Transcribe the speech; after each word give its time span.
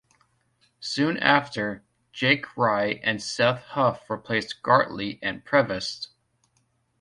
Soon 0.79 1.17
after 1.17 1.83
Jake 2.11 2.57
Rye 2.57 2.99
and 3.03 3.21
Seth 3.21 3.59
Huff 3.61 4.09
replaced 4.09 4.63
Gartley 4.63 5.19
and 5.21 5.45
Prevost. 5.45 6.07